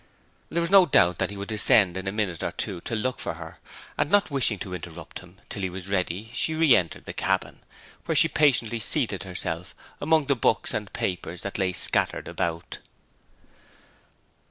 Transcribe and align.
There 0.49 0.63
was 0.63 0.71
no 0.71 0.87
doubt 0.87 1.19
that 1.19 1.29
he 1.29 1.37
would 1.37 1.49
descend 1.49 1.95
in 1.95 2.07
a 2.07 2.11
minute 2.11 2.41
or 2.41 2.51
two 2.53 2.81
to 2.81 2.95
look 2.95 3.19
for 3.19 3.35
her, 3.35 3.59
and 3.99 4.09
not 4.09 4.31
wishing 4.31 4.57
to 4.57 4.73
interrupt 4.73 5.19
him 5.19 5.37
till 5.47 5.61
he 5.61 5.69
was 5.69 5.87
ready 5.87 6.31
she 6.33 6.55
re 6.55 6.75
entered 6.75 7.05
the 7.05 7.13
cabin, 7.13 7.59
where 8.05 8.15
she 8.15 8.27
patiently 8.27 8.79
seated 8.79 9.21
herself 9.21 9.75
among 10.01 10.25
the 10.25 10.35
books 10.35 10.73
and 10.73 10.91
papers 10.91 11.43
that 11.43 11.59
lay 11.59 11.71
scattered 11.71 12.27
about. 12.27 12.79